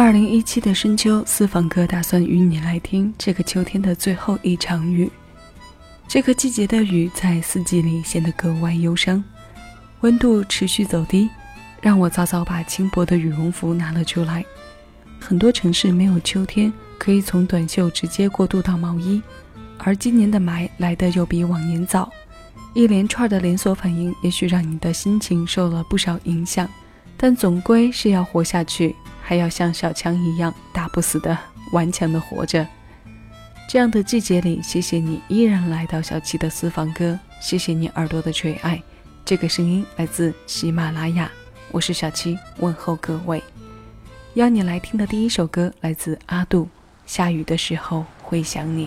[0.00, 5.10] 二零一七的深秋，私房歌打算与你来听这个秋天的最后一场雨。
[6.06, 9.22] 这个季节的雨在四季里显得格外忧伤，
[10.02, 11.28] 温度持续走低，
[11.82, 14.44] 让我早早把轻薄的羽绒服拿了出来。
[15.18, 19.20] 很多城市没有秋天，可以从短袖直接过渡到毛衣，
[19.78, 22.08] 而今年的霾来得又比往年早。
[22.72, 26.68] 一连串的连锁反应，也许让你的心情受了不少影响，
[27.16, 28.94] 但总归是要活下去，
[29.28, 31.36] 还要像小强一样打不死的
[31.72, 32.66] 顽强的活着。
[33.68, 38.82] 这样的季节里，谢谢你依然来到小七的私房歌，谢谢你耳朵的垂爱。
[39.26, 41.30] 这个声音来自喜马拉雅，
[41.70, 43.42] 我是小七，问候各位。
[44.32, 46.64] 邀你来听的第一首歌来自阿杜，
[47.04, 48.86] 《下雨的时候会想你》。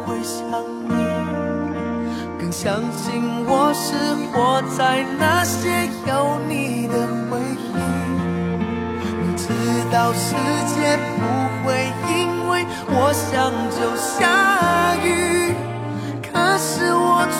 [0.23, 0.93] 想你，
[2.39, 3.95] 更相信我是
[4.31, 7.73] 活在那些有你的回忆。
[9.19, 9.47] 明知
[9.91, 10.35] 道世
[10.73, 11.19] 界不
[11.65, 15.55] 会因为我想就下雨，
[16.21, 17.39] 可是我却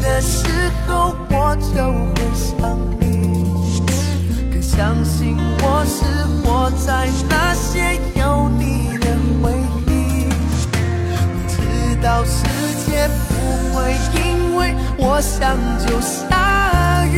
[0.00, 0.46] 的时
[0.86, 2.20] 候，我就会。
[2.32, 3.04] 想你，
[4.52, 5.98] 更相信我是
[6.42, 9.06] 活在那些有你的
[9.42, 9.52] 回
[9.86, 10.28] 忆。
[11.32, 11.56] 我知
[12.02, 12.38] 道世
[12.86, 12.88] 界
[13.28, 13.30] 不
[13.74, 13.76] 会
[14.14, 17.14] 因为我想就下雨，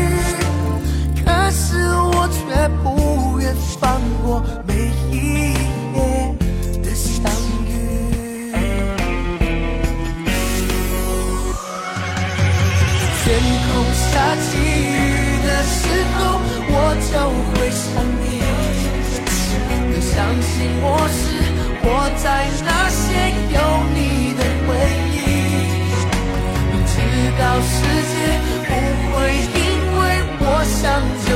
[1.24, 5.41] 可是我却不愿放过每一
[20.84, 21.22] 我是
[21.80, 21.86] 活
[22.18, 22.26] 在
[22.64, 23.04] 那些
[23.54, 23.58] 有
[23.94, 23.98] 你
[24.34, 24.68] 的回
[25.14, 25.18] 忆。
[26.70, 26.94] 明知
[27.38, 27.74] 道世
[28.10, 28.14] 界
[28.74, 28.82] 不
[29.14, 29.16] 会
[29.54, 29.60] 因
[29.98, 30.02] 为
[30.40, 30.82] 我想
[31.24, 31.30] 就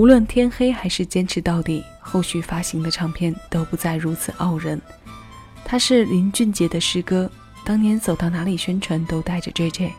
[0.00, 4.80] 无论天黑还是坚持到底，后续发行的唱片都不再如此傲人。
[5.62, 7.30] 他是林俊杰的师哥，
[7.66, 9.90] 当年走到哪里宣传都带着 JJ，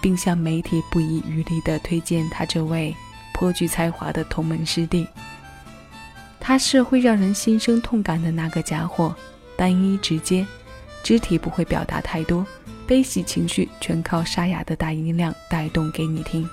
[0.00, 2.96] 并向媒体不遗余力地推荐他这位
[3.34, 5.06] 颇具才华的同门师弟。
[6.40, 9.14] 他是会让人心生痛感的那个家伙，
[9.58, 10.46] 单一直接，
[11.02, 12.46] 肢体不会表达太多，
[12.86, 16.48] 悲喜情绪全靠沙哑的大音量带动给你听。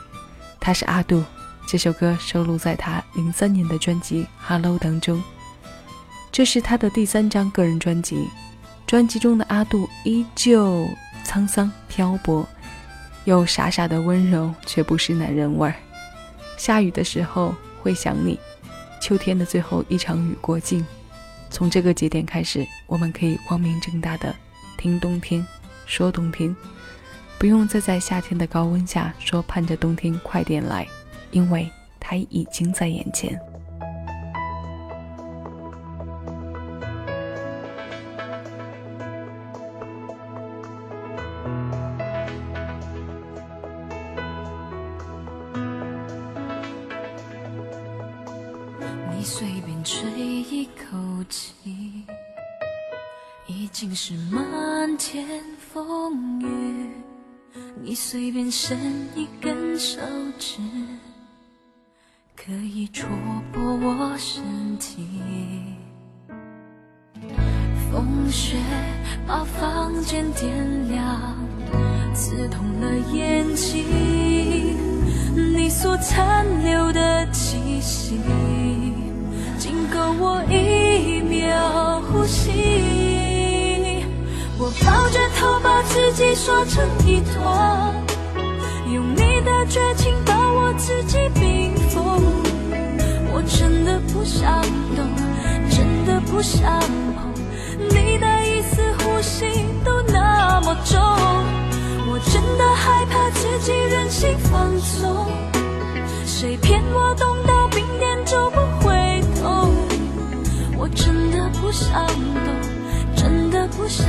[0.59, 1.23] 他是阿杜。
[1.67, 5.21] 这首歌收录在他零三年的专辑《Hello》当中，
[6.31, 8.29] 这是他的第三张个人专辑。
[8.85, 10.87] 专辑中的阿杜依旧
[11.25, 12.47] 沧桑漂泊，
[13.25, 15.75] 又傻傻的温柔，却不失男人味儿。
[16.55, 18.39] 下雨的时候会想你，
[19.01, 20.85] 秋天的最后一场雨过境。
[21.49, 24.33] 从这个节点开始，我们可以光明正大的
[24.77, 25.45] 听冬天，
[25.85, 26.55] 说冬天，
[27.37, 30.87] 不用再在夏天的高温下说盼着冬天快点来。
[31.37, 31.69] 因为
[31.99, 33.39] 它已经在眼前。
[70.17, 71.35] 房间点亮，
[72.15, 73.85] 刺痛了眼睛。
[75.55, 78.19] 你所残留的气息，
[79.59, 82.49] 仅够我一秒呼吸。
[84.57, 87.93] 我抱着头，把自己缩成一团，
[88.91, 92.23] 用你的绝情把我自己冰封。
[93.31, 94.63] 我真的不想
[94.95, 95.05] 懂，
[95.69, 96.79] 真的不想
[97.13, 97.31] 碰，
[99.07, 99.45] 呼吸
[99.85, 100.99] 都那么重，
[102.11, 105.31] 我真的害怕自己任性放纵，
[106.25, 109.73] 谁骗我冻到冰点就不会痛？
[110.77, 112.53] 我真的不想懂，
[113.15, 114.05] 真的不想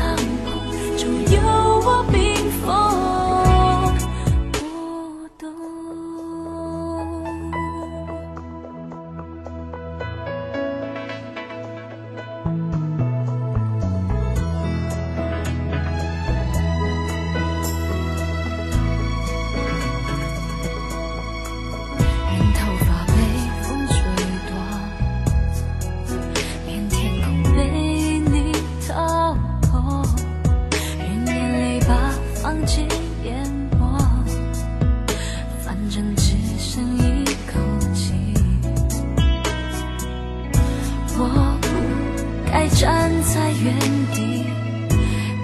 [42.76, 43.75] 站在原
[44.15, 44.44] 地，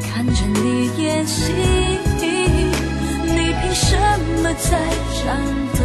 [0.03, 1.53] 看着你演戏。
[3.27, 3.97] 你凭什
[4.43, 4.79] 么在
[5.25, 5.25] 战
[5.75, 5.81] 斗？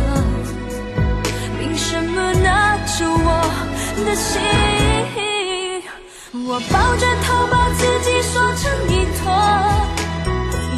[1.59, 3.41] 凭什么拿着我
[4.05, 4.39] 的心？
[6.47, 9.25] 我抱着头，把自己缩成一坨，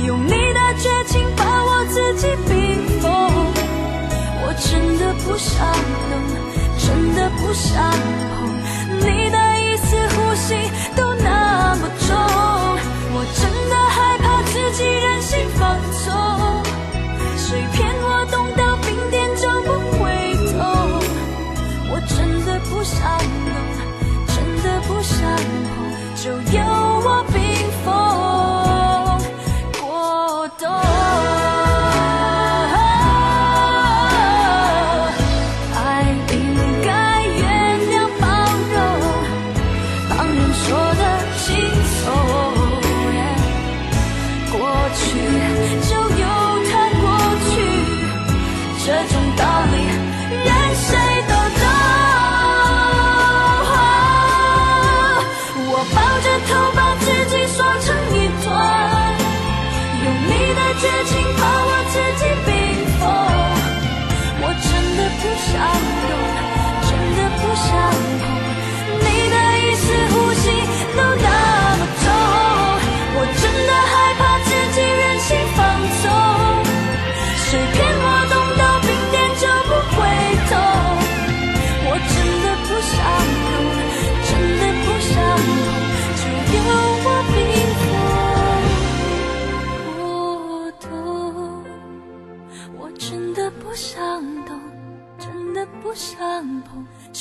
[0.06, 2.52] 用你的绝情把我自己逼
[3.00, 3.10] 疯。
[4.44, 5.52] 我真的不想
[6.10, 6.14] 等，
[6.78, 8.48] 真的不想碰
[9.00, 9.51] 你的。
[10.42, 10.58] 心
[10.96, 12.18] 都那么重。
[13.14, 16.12] 我真的害怕自己任性放纵，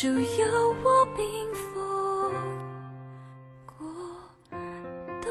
[0.01, 0.17] 就由
[0.83, 2.33] 我冰封
[3.67, 3.87] 过
[5.21, 5.31] 冬。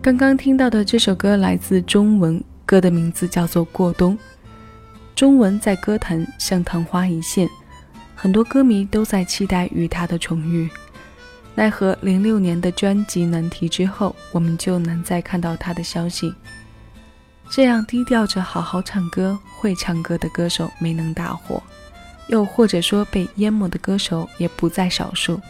[0.00, 4.16] 刚刚听到的这首歌来自中文，歌的名字叫做《过冬》。
[5.16, 7.48] 中文在歌坛像昙花一现，
[8.14, 10.70] 很多歌迷都在期待与他的重遇。
[11.56, 16.32] 奈何零六年的专辑难题之后，我们就难再看到他的消息。
[17.48, 21.62] 这样低调着好好唱歌、会唱歌的歌手没能大火，
[22.28, 25.40] 又或者说被淹没的歌手也不在少数。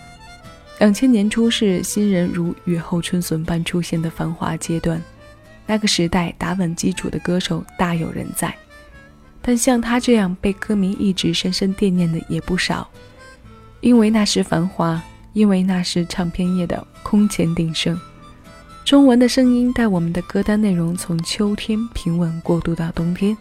[0.79, 5.03] 两千年初是新人如雨后春笋般出现的繁华阶段，
[5.67, 8.55] 那个时代打稳基础的歌手大有人在。
[9.43, 12.89] 但像他这样被歌迷一直深深惦念的也不少，
[13.81, 15.03] 因为那时繁华，
[15.37, 18.01] 因为那是唱片业的空前鼎盛。
[18.87, 23.37] 中文的声音带我们的歌单内容从秋天平稳过渡到冬天，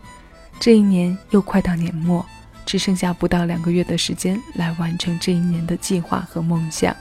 [0.59, 2.25] 这一年又快到年末，
[2.65, 6.93] 只剩下不到两个月的时间来完成这一年的计划和梦想。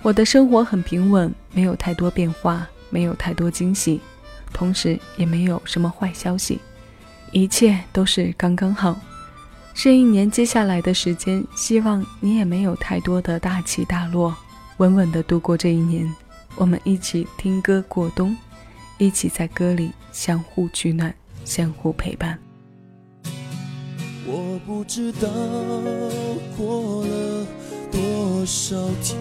[0.00, 4.00] 我的生活很平稳，没有太多变化，没有太多惊喜，
[4.54, 6.58] 同时也没有什么坏消息。
[7.30, 8.98] 一切都是刚刚好。
[9.74, 14.32] 这一年接下来的时间，希望你也没有太多的大起大落，
[14.76, 16.08] 稳稳的度过这一年。
[16.54, 18.36] 我们一起听歌过冬，
[18.98, 21.12] 一起在歌里相互取暖，
[21.44, 22.38] 相互陪伴。
[24.24, 25.28] 我不知道
[26.56, 27.46] 过了
[27.90, 29.18] 多少天，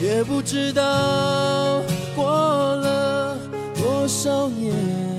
[0.00, 1.82] 也不知道
[2.14, 3.36] 过了
[3.74, 5.15] 多少年。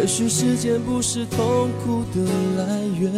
[0.00, 2.22] 也许时间不是痛苦的
[2.56, 3.12] 来源，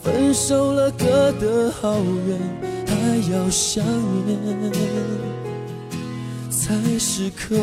[0.00, 1.96] 分手了，隔得好
[2.28, 2.38] 远，
[2.86, 2.94] 还
[3.32, 3.84] 要想
[4.24, 4.38] 念，
[6.48, 7.60] 才是可怜。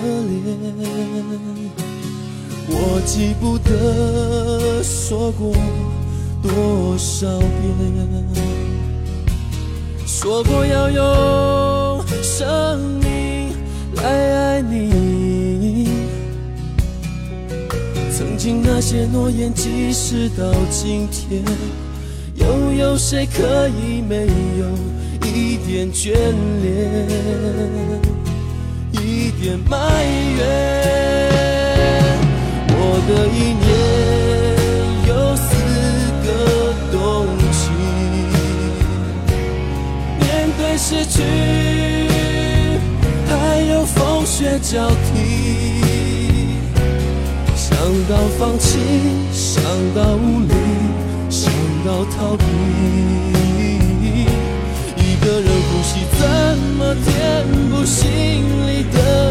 [2.69, 5.53] 我记不得说过
[6.43, 7.47] 多少遍，
[10.05, 13.53] 说过要用生命
[13.95, 14.96] 来爱你。
[18.53, 21.43] 那些诺言，即使到今天，
[22.35, 24.65] 又有谁可以没有
[25.27, 26.13] 一点眷
[26.61, 27.07] 恋，
[28.91, 29.77] 一点埋
[30.37, 30.39] 怨？
[32.69, 33.67] 我的一年
[35.07, 35.47] 有四
[36.25, 36.27] 个
[36.91, 36.95] 冬
[37.51, 37.59] 季，
[40.21, 40.25] 面
[40.57, 41.15] 对失去，
[43.27, 43.31] 还
[43.69, 45.86] 有风雪交替。
[48.09, 48.79] 到放弃，
[49.33, 49.61] 想
[49.93, 50.53] 到无力，
[51.29, 51.51] 想
[51.85, 52.45] 到逃避，
[54.95, 56.25] 一个人呼吸怎
[56.77, 58.05] 么填补心
[58.65, 59.26] 里的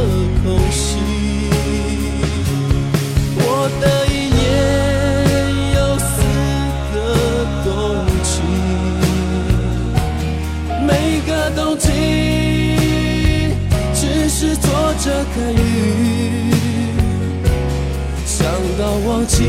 [19.28, 19.45] 想到忘记，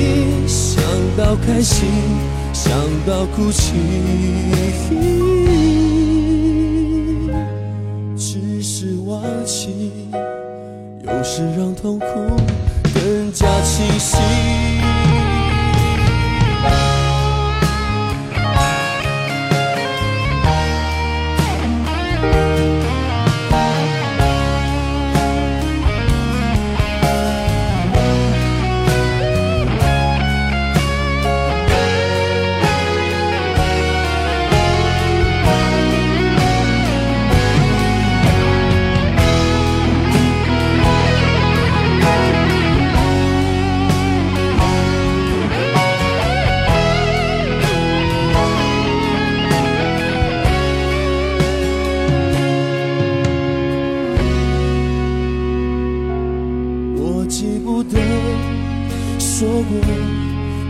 [0.47, 0.83] 想
[1.15, 1.87] 到开心，
[2.51, 2.73] 想
[3.05, 3.73] 到哭泣，
[8.17, 9.91] 只是忘记，
[11.03, 12.05] 有时让痛苦
[12.93, 14.17] 更加清晰。
[57.27, 57.99] 记不得
[59.19, 59.77] 说过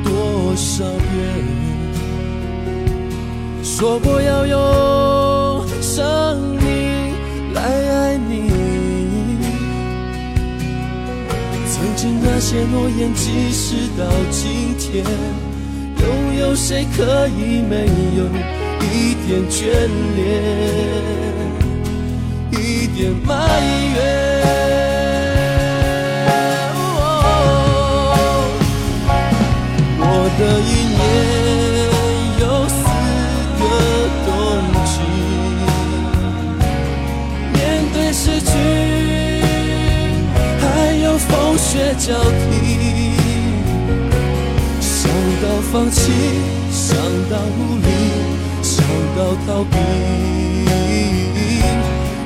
[0.04, 0.98] 多少遍
[3.64, 4.58] 说过要用
[5.82, 7.14] 生命
[7.54, 8.50] 来爱你，
[11.70, 15.06] 曾经那些诺言，即使到今天，
[15.98, 16.06] 又
[16.48, 17.86] 有谁可以没
[18.18, 18.26] 有
[18.82, 19.62] 一点眷
[20.16, 20.18] 恋，
[22.52, 23.62] 一点埋
[23.96, 24.87] 怨？
[30.40, 31.02] 的一年
[32.40, 32.76] 有四
[33.58, 33.62] 个
[34.28, 34.30] 冬
[34.86, 34.92] 季，
[37.54, 37.58] 面
[37.92, 38.52] 对失去，
[40.62, 40.64] 还
[41.04, 43.18] 有风雪交替。
[44.80, 45.10] 想
[45.42, 46.00] 到放弃，
[46.72, 46.96] 想
[47.32, 47.88] 到无力，
[48.62, 48.86] 想
[49.18, 49.76] 到逃避，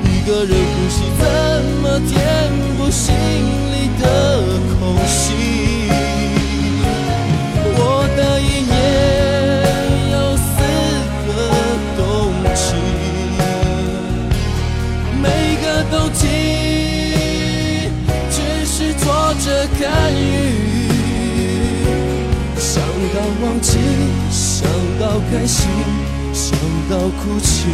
[0.03, 1.24] 一个人呼吸，怎
[1.82, 2.12] 么填
[2.77, 4.03] 补心里的
[4.77, 5.80] 空隙？
[20.12, 20.15] 雨。
[22.58, 23.77] 想到忘记，
[24.30, 24.68] 想
[25.00, 25.70] 到开心，
[26.34, 26.58] 想
[26.89, 27.68] 到哭泣，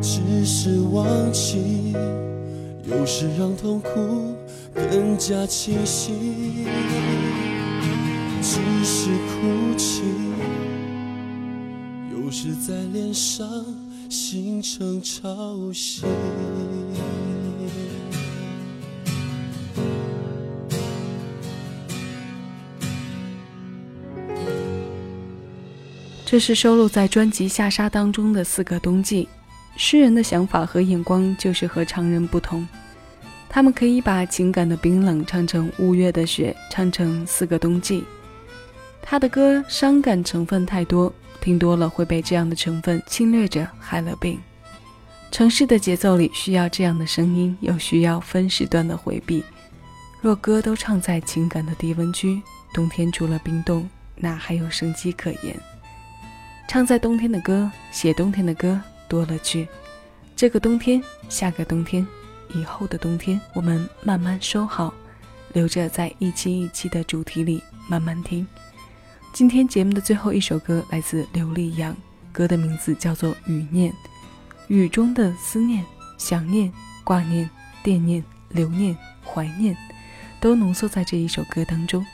[0.00, 1.94] 只是忘记，
[2.84, 3.88] 有时让痛苦
[4.74, 6.12] 更加清晰。
[8.42, 10.02] 只是哭泣，
[12.12, 13.48] 有时在脸上
[14.10, 15.28] 形成潮
[15.72, 16.02] 汐。
[26.34, 29.28] 这是收录在专辑《下沙》当中的四个冬季。
[29.76, 32.66] 诗人的想法和眼光就是和常人不同，
[33.48, 38.02] 他们可以把情感的冰冷唱成五月的雪，唱成四个冬季。
[39.00, 44.36] 他的歌伤感成分太多，听多了会被这样的成分侵略着，害了病。
[45.30, 49.44] 城市的节奏里需要这样的声音，又需要分时段的回避。
[50.20, 55.56] 若歌都唱在情感的低温区，冬天除了冰冻，哪还有生机可言？
[56.66, 59.68] 唱在冬天的歌，写冬天的歌多了去。
[60.34, 62.04] 这个冬天，下个冬天，
[62.52, 64.92] 以后的冬天，我们慢慢收好，
[65.52, 68.44] 留着在一期一期的主题里慢慢听。
[69.32, 71.96] 今天节目的最后一首歌来自刘力扬，
[72.32, 73.92] 歌的名字叫做《雨念》，
[74.66, 75.84] 雨中的思念、
[76.18, 76.72] 想念、
[77.04, 77.48] 挂念、
[77.84, 79.76] 惦念、留念、怀念，
[80.40, 82.04] 都浓缩在这一首歌当中。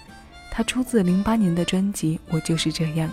[0.51, 3.09] 它出自零八年的专辑《我就是这样》。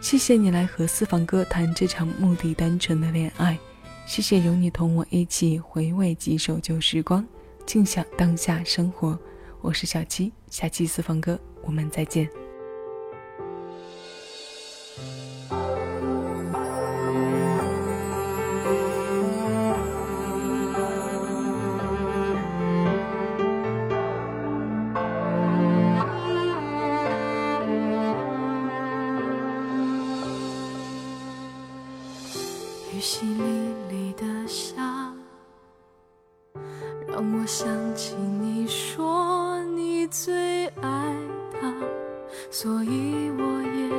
[0.00, 3.58] 谢谢你来和私房哥谈这场目的单纯的恋爱，
[4.06, 7.26] 谢谢有你同我一起回味几首旧时光，
[7.66, 9.18] 静享当下生活。
[9.60, 12.45] 我是小七，下期私房哥我们再见。
[37.16, 41.14] 让我想起你说你最爱
[41.58, 41.74] 他，
[42.50, 43.90] 所以我也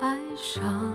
[0.00, 0.92] 爱上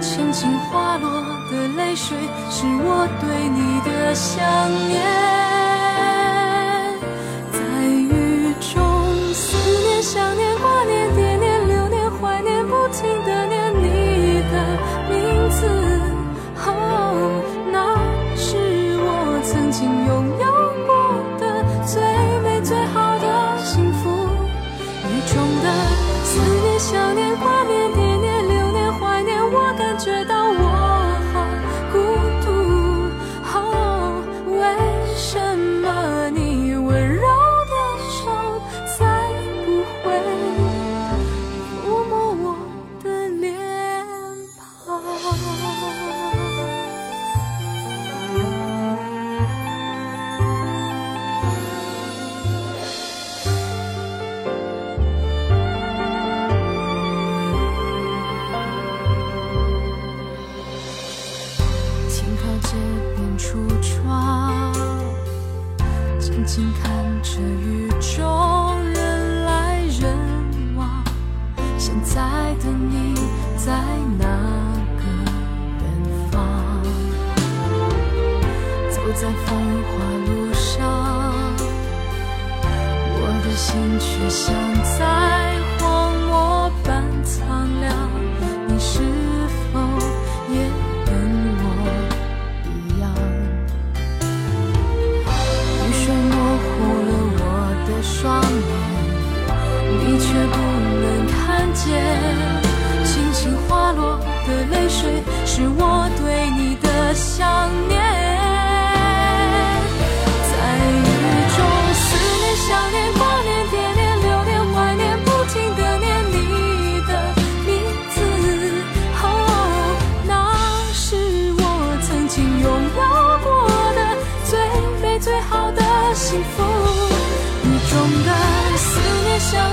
[0.00, 2.16] 轻轻滑落的泪水，
[2.50, 4.42] 是我对你的想
[4.88, 5.21] 念。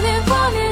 [0.09, 0.68] 年华年